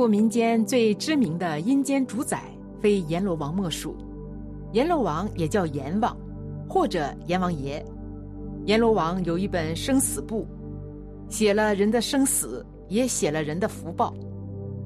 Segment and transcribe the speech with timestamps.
[0.00, 2.44] 国民间最知名的阴间主宰，
[2.80, 3.94] 非阎罗王莫属。
[4.72, 6.16] 阎罗王也叫阎王，
[6.66, 7.84] 或者阎王爷。
[8.64, 10.46] 阎罗王有一本生死簿，
[11.28, 14.14] 写了人的生死，也写了人的福报。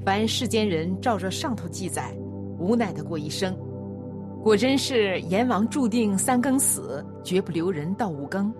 [0.05, 2.13] 凡世间人照着上头记载，
[2.59, 3.57] 无奈的过一生。
[4.43, 8.53] 果真是阎王注定三更死，绝不留人到五更。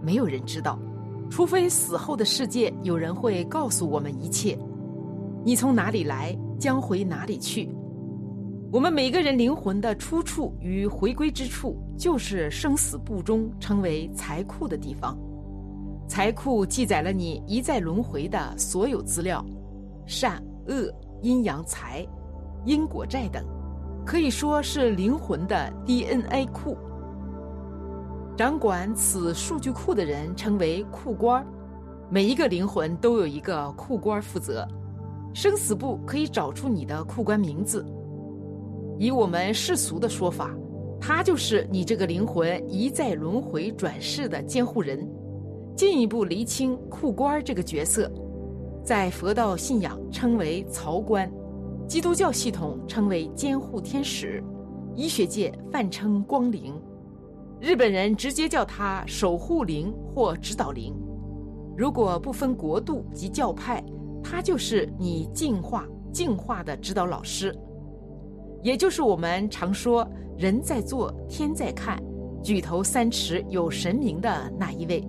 [0.00, 0.78] 没有人知道。
[1.28, 4.58] 除非死后的世界有人会告诉我们一切，
[5.46, 7.68] 你从哪里来，将回哪里去。
[8.72, 15.18] 我们每个人灵魂的出处与回归之处，就是生死簿中称为财库的地方。
[16.08, 19.44] 财库记载了你一再轮回的所有资料，
[20.06, 22.06] 善恶、阴阳财、
[22.64, 23.44] 因果债等，
[24.02, 26.74] 可以说是灵魂的 DNA 库。
[28.34, 31.46] 掌管此数据库的人称为库官儿
[32.10, 34.66] 每一个灵魂都有一个库官负责。
[35.34, 37.84] 生死簿可以找出你的库官名字，
[39.00, 40.56] 以我们世俗的说法，
[41.00, 45.06] 他就是你这个灵魂一再轮回转世的监护人。
[45.74, 48.08] 进一步厘清库官这个角色，
[48.84, 51.28] 在佛道信仰称为曹官，
[51.88, 54.40] 基督教系统称为监护天使，
[54.94, 56.80] 医学界泛称光灵。
[57.60, 60.94] 日本人直接叫它守护灵或指导灵。
[61.76, 63.82] 如果不分国度及教派，
[64.24, 67.54] 他就是你进化进化的指导老师，
[68.62, 70.08] 也就是我们常说
[70.38, 72.02] “人在做，天在看，
[72.42, 75.06] 举头三尺有神明”的那一位。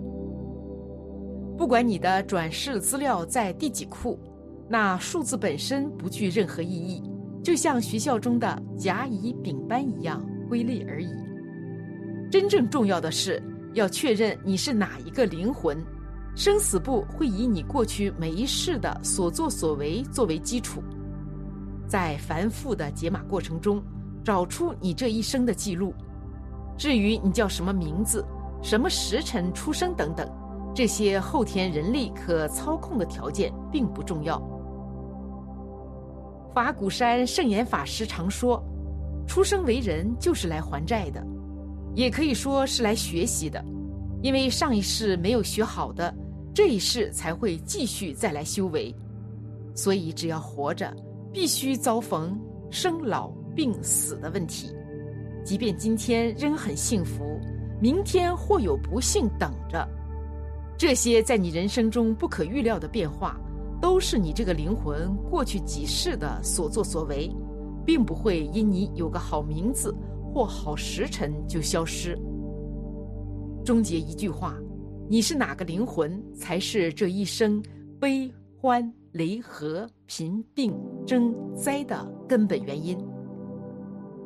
[1.57, 4.19] 不管你的转世资料在第几库，
[4.67, 7.01] 那数字本身不具任何意义，
[7.41, 11.09] 就像学校中的甲乙丙班一样，归类而已。
[12.29, 13.41] 真正重要的是
[13.73, 15.77] 要确认你是哪一个灵魂，
[16.35, 20.83] 生死簿会以你过去每一世的所作所为作为基础，
[21.87, 23.81] 在繁复的解码过程中
[24.21, 25.93] 找出你这一生的记录。
[26.77, 28.25] 至于你叫什么名字、
[28.61, 30.29] 什么时辰出生等等，
[30.75, 34.37] 这些后天人力可操控的条件并不重要。
[36.53, 38.61] 法鼓山圣严法师常说
[39.25, 41.25] ：“出生为人就是来还债的。”
[41.95, 43.63] 也可以说是来学习的，
[44.21, 46.13] 因为上一世没有学好的，
[46.55, 48.95] 这一世才会继续再来修为。
[49.75, 50.95] 所以只要活着，
[51.33, 52.39] 必须遭逢
[52.71, 54.73] 生老病死的问题。
[55.43, 57.37] 即便今天仍很幸福，
[57.81, 59.85] 明天或有不幸等着。
[60.77, 63.37] 这些在你人生中不可预料的变化，
[63.81, 67.29] 都是你这个灵魂过去几世的所作所为，
[67.85, 69.93] 并不会因你有个好名字。
[70.33, 72.17] 或好时辰就消失。
[73.63, 74.57] 终结一句话：
[75.07, 77.61] 你是哪个灵魂，才是这一生
[77.99, 80.73] 悲欢离合、贫病
[81.05, 82.97] 争灾的根本原因。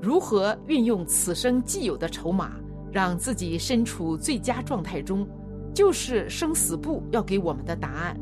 [0.01, 2.53] 如何运用此生既有的筹码，
[2.93, 5.27] 让自己身处最佳状态中，
[5.73, 8.17] 就是生死簿要给我们的答案。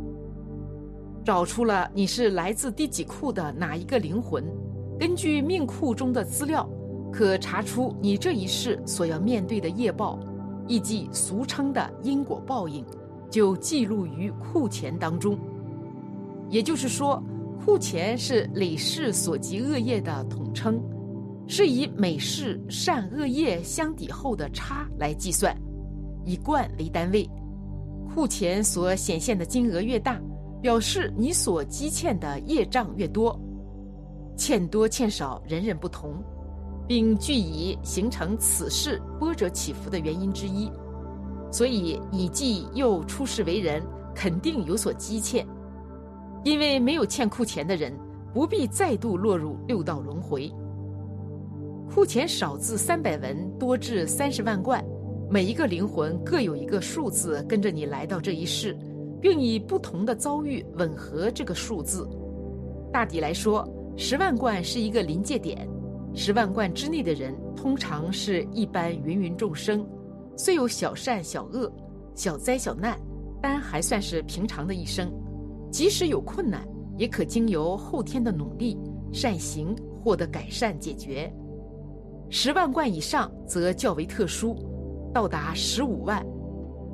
[1.24, 4.44] 找出了你是来自第几库的哪一个灵魂，
[5.00, 6.68] 根据命库中的资料。
[7.10, 10.20] 可查出你这一世所要面对的业报，
[10.68, 12.86] 亦即俗称的因果报应，
[13.30, 15.38] 就记录于库钱当中。
[16.50, 17.22] 也就是说，
[17.64, 20.82] 库钱是累世所及恶业的统称，
[21.48, 25.56] 是以每世善恶业相抵后的差来计算，
[26.26, 27.30] 以贯为单位。
[28.14, 30.20] 库钱所显现的金额越大，
[30.62, 33.38] 表示你所积欠的业障越多。
[34.36, 36.16] 欠多欠少，人人不同。
[36.88, 40.72] 并据以形成此事波折起伏的原因之一，
[41.52, 43.84] 所以你既又出世为人，
[44.16, 45.46] 肯定有所积欠。
[46.44, 47.94] 因为没有欠库钱的人，
[48.34, 50.50] 不必再度落入六道轮回。
[51.94, 54.84] 库钱少至三百文，多至三十万贯，
[55.30, 58.78] 每一个灵魂各有一个数字跟着你来到这一世，
[59.20, 62.08] 并以不同的遭遇吻合这个数字。
[62.94, 63.68] 大抵来说，
[63.98, 65.68] 十万贯是一个临界点。
[66.20, 69.88] 十万贯之内的人，通常是一般芸芸众生，
[70.36, 71.72] 虽有小善小恶、
[72.16, 73.00] 小灾小难，
[73.40, 75.14] 但还算是平常的一生。
[75.72, 76.68] 即使有困难，
[76.98, 78.76] 也可经由后天的努力、
[79.14, 81.32] 善行获得改善解决。
[82.32, 84.58] 十万贯以上则较为特殊，
[85.14, 86.26] 到达十五万，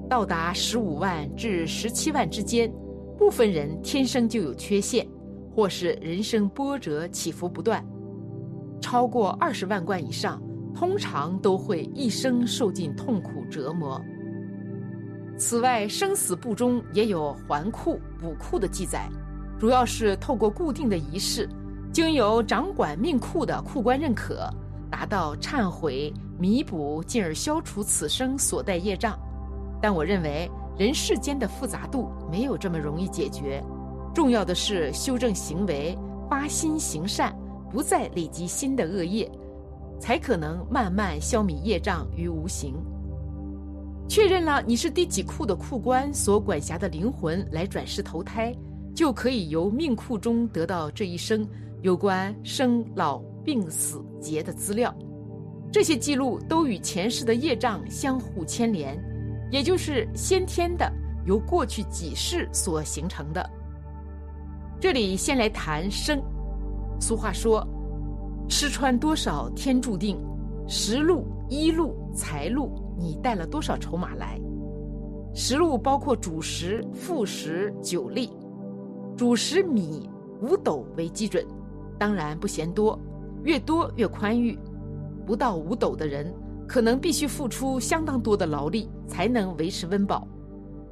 [0.10, 2.70] 到达十五万至十七万之间，
[3.18, 5.08] 部分人天生就有缺陷，
[5.56, 7.82] 或是人生波折起伏不断。
[8.84, 10.44] 超过二十万贯以上，
[10.76, 14.00] 通常都会一生受尽痛苦折磨。
[15.38, 19.08] 此外，生死簿中也有还库补库的记载，
[19.58, 21.48] 主要是透过固定的仪式，
[21.94, 24.50] 经由掌管命库的库官认可，
[24.92, 29.18] 达到忏悔、弥补，进而消除此生所带业障。
[29.82, 33.64] 但我认为人世间的复杂度没有这么容易解决，
[34.14, 35.98] 重要的是修正行为，
[36.30, 37.34] 发心行善，
[37.74, 39.28] 不再累积新的恶业，
[40.00, 42.76] 才可能慢慢消弭业障于无形。
[44.08, 48.56] 确认了你是第几库的库官所管辖的灵魂来转世投胎，
[48.94, 51.48] 就可以由命库中得到这一生
[51.82, 54.94] 有关生老病死劫的资料。
[55.72, 58.96] 这些记录都与前世的业障相互牵连。
[59.50, 60.92] 也就是先天的，
[61.26, 63.50] 由过去几世所形成的。
[64.80, 66.22] 这里先来谈生。
[67.04, 67.68] 俗话说
[68.48, 70.18] ：“吃穿多少天注定，
[70.70, 74.40] 食禄、衣禄、财禄，你带了多少筹码来？”
[75.36, 78.30] 食禄包括主食、副食、酒力。
[79.18, 80.10] 主食米
[80.42, 81.46] 五斗为基准，
[82.00, 82.98] 当然不嫌多，
[83.44, 84.58] 越多越宽裕。
[85.26, 86.34] 不到五斗的人。
[86.66, 90.26] 可能必须付出相当多的劳力才能维持温饱，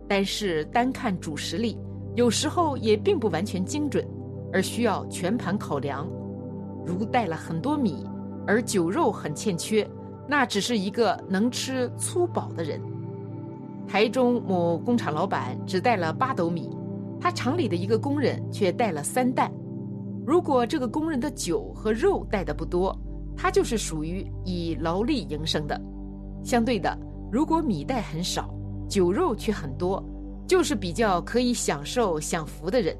[0.07, 1.77] 但是单看主食力，
[2.13, 4.05] 有时候也并不完全精准，
[4.51, 6.07] 而需要全盘考量。
[6.85, 8.05] 如带了很多米，
[8.47, 9.87] 而酒肉很欠缺，
[10.27, 12.81] 那只是一个能吃粗饱的人。
[13.87, 16.69] 台中某工厂老板只带了八斗米，
[17.19, 19.51] 他厂里的一个工人却带了三担。
[20.25, 22.97] 如果这个工人的酒和肉带的不多，
[23.35, 25.79] 他就是属于以劳力营生的，
[26.43, 26.97] 相对的，
[27.31, 28.53] 如果米袋很少，
[28.87, 30.03] 酒肉却很多，
[30.47, 32.95] 就是比较可以享受享福的人。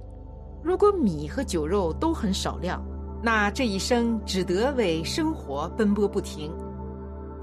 [0.63, 2.83] 如果米和酒肉都很少量，
[3.23, 6.51] 那这一生只得为生活奔波不停。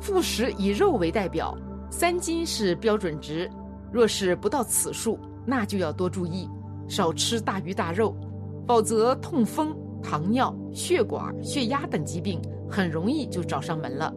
[0.01, 1.57] 副食以肉为代表，
[1.91, 3.51] 三斤是标准值，
[3.93, 6.49] 若是不到此数，那就要多注意，
[6.89, 8.15] 少吃大鱼大肉，
[8.67, 12.41] 否则痛风、糖尿、血管、血压等疾病。
[12.71, 14.13] 很容易就找上门了。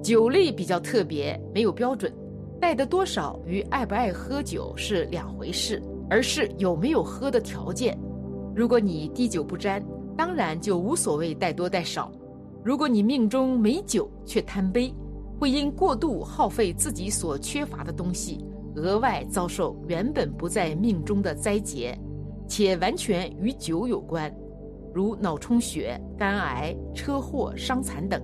[0.00, 2.14] 酒类比较特别，没有标准，
[2.60, 7.98] 带的多少与爱不爱喝酒是两回事，而是有没有喝的条件。
[8.54, 9.84] 如果你滴酒不沾，
[10.16, 12.10] 当然就无所谓带多带少；
[12.62, 14.94] 如果你命中没酒却贪杯，
[15.38, 18.44] 会因过度耗费自己所缺乏的东西，
[18.76, 21.98] 额外遭受原本不在命中的灾劫，
[22.46, 24.32] 且完全与酒有关。
[24.94, 28.22] 如脑充血、肝癌、车祸、伤残等。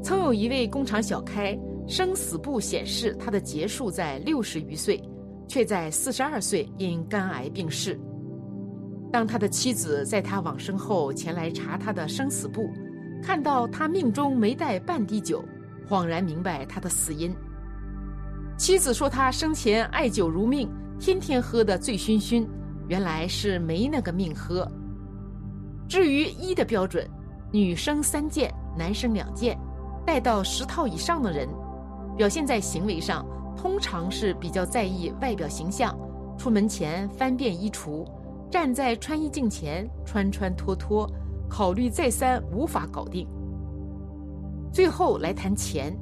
[0.00, 1.58] 曾有一位工厂小开，
[1.88, 5.02] 生死簿显示他的结束在六十余岁，
[5.52, 8.00] 却在四十二岁因肝癌病逝。
[9.12, 12.72] 当他的妻子在他往生后前来查他的生死簿，
[13.22, 15.44] 看到他命中没带半滴酒，
[15.86, 17.36] 恍然明白他的死因。
[18.56, 22.48] 妻子说他生前爱酒如命，天天喝得醉醺醺，
[22.88, 24.66] 原来是没那个命喝。
[25.86, 27.06] 至于一的标准，
[27.52, 29.58] 女生三件，男生两件，
[30.06, 31.46] 带到十套以上的人，
[32.16, 33.22] 表现在行为上，
[33.56, 35.96] 通常是比较在意外表形象，
[36.38, 38.06] 出门前翻遍衣橱，
[38.50, 41.10] 站在穿衣镜前穿穿脱脱，
[41.48, 43.26] 考虑再三无法搞定。
[44.72, 45.96] 最后来谈钱，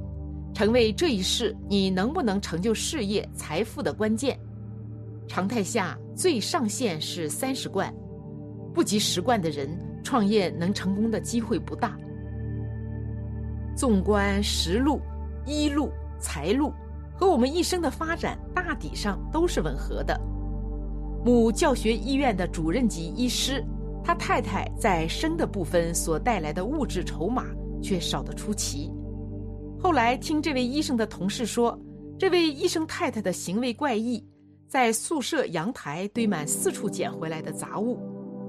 [0.55, 4.39] 成为这一世你能不能成就事业财富的关键。
[5.29, 7.95] 常态下最上限是三十贯。
[8.73, 9.69] 不及十贯的人
[10.05, 11.99] 创业能成功的机会不大。
[13.75, 15.01] 纵观食禄、
[15.45, 15.91] 衣禄、
[16.21, 16.73] 财禄，
[17.21, 20.19] 和我们一生的发展大抵上都是吻合的。
[21.23, 23.63] 母教学医院的主任级医师，
[24.03, 27.45] 他太太在生的部分所带来的物质筹码
[27.83, 28.91] 却少得出奇。
[29.79, 31.79] 后来听这位医生的同事说，
[32.19, 34.27] 这位医生太太的行为怪异，
[34.67, 37.99] 在宿舍阳台堆满四处捡回来的杂物。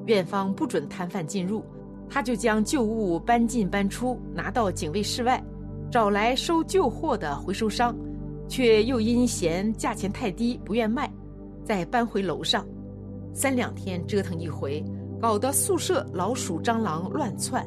[0.05, 1.61] 院方不准摊贩进入，
[2.09, 5.43] 他就将旧物搬进搬出，拿到警卫室外，
[5.91, 7.93] 找来收旧货的回收商，
[8.51, 11.09] 却又因嫌价钱太低不愿卖，
[11.63, 12.67] 再搬回楼上，
[13.33, 14.83] 三两天折腾一回，
[15.21, 17.65] 搞得宿舍老鼠蟑螂乱窜。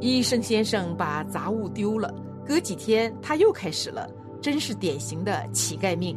[0.00, 2.14] 医生先生把杂物丢了，
[2.46, 4.08] 隔几天他又开始了，
[4.40, 6.16] 真是典型的乞丐命。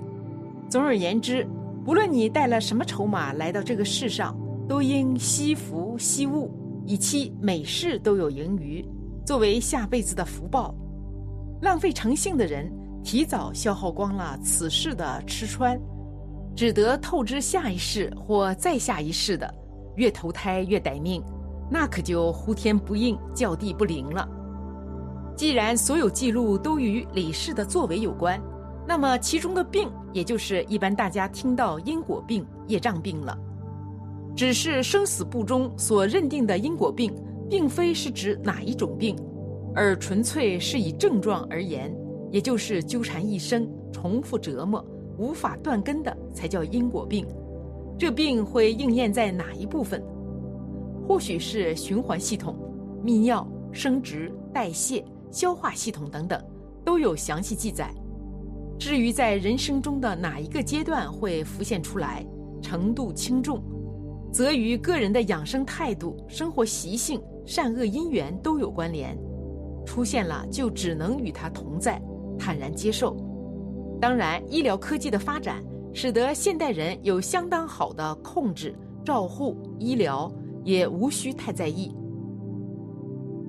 [0.70, 1.44] 总而言之，
[1.84, 4.40] 不论你带了什么筹码来到这个世上。
[4.68, 6.50] 都应惜福惜物，
[6.88, 8.84] 以期每世都有盈余，
[9.24, 10.74] 作为下辈子的福报。
[11.62, 12.68] 浪费成性的人，
[13.06, 15.80] 提早消耗光了此世的吃穿，
[16.56, 19.54] 只得透支下一世或再下一世的，
[19.96, 21.24] 越投胎越歹命，
[21.70, 24.28] 那可就呼天不应，叫地不灵了。
[25.38, 28.42] 既然所有记录都与李氏的作为有关，
[28.88, 33.38] 那么其中的病，也就是一般大家听到因果病、业障病了。
[34.36, 37.14] 只是生死簿中所认定的因果病，
[37.52, 39.16] 并非是指哪一种病，
[39.76, 41.96] 而纯粹是以症状而言，
[42.36, 44.86] 也就是纠缠一生、重复折磨、
[45.18, 47.26] 无法断根的，才叫因果病。
[47.98, 50.04] 这病会应验在哪一部分？
[51.08, 52.58] 或许是循环系统、
[53.02, 55.02] 泌尿、生殖、代谢、
[55.32, 56.38] 消化系统等等，
[56.84, 57.90] 都有详细记载。
[58.78, 62.22] 至于在人生中的哪一个阶段会浮现出来，
[62.62, 63.64] 程度轻重，
[64.30, 69.18] 则与个人的养生态度、生活习性、善恶因缘都有关联。
[69.86, 72.02] 出现了就只能与它同在，
[72.38, 73.16] 坦然接受。
[74.00, 75.64] 当然，医疗科技的发展
[75.94, 80.32] 使得现代人有相当好的控制、照护、医疗，
[80.64, 81.96] 也无需太在意。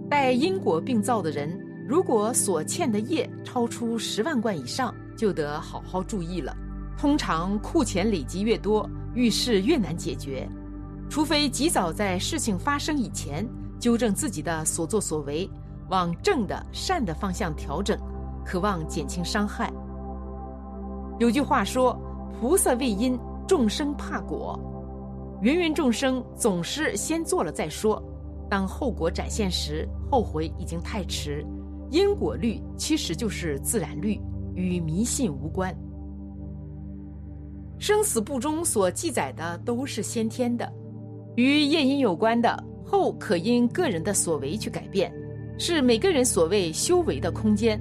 [0.09, 6.57] 带因果病灶的人，如果所欠的业超出十万贯以上，就得好好注意了。
[6.97, 10.49] 通常库钱累积越多，遇事越难解决。
[11.11, 13.47] 除非及早在事情发生以前
[13.79, 15.49] 纠正自己的所作所为，
[15.89, 17.99] 往正的善的方向调整，
[18.47, 19.73] 渴望减轻伤害。
[21.19, 21.99] 有句话说
[22.39, 24.59] ：“菩萨畏因，众生怕果。”
[25.43, 28.03] 芸芸众生总是先做了再说，
[28.49, 31.45] 当后果展现时，后悔已经太迟。
[31.91, 34.19] 因果律其实就是自然律。
[34.59, 35.71] 与迷信无关。
[37.79, 40.73] 生死簿中所记载的都是先天的，
[41.35, 45.13] 与业因有关的后可因个人的所为去改变，
[45.59, 47.79] 是每个人所谓修为的空间。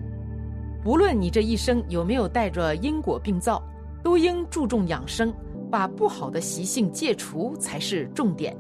[0.86, 3.60] 无论你这一生有没有带着因果病灶，
[4.04, 5.34] 都应注重养生，
[5.72, 8.56] 把不好的习性戒除才是重点。